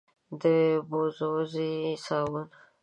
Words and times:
د 0.41 0.43
بوروزې 0.89 1.71
صابون، 2.05 2.45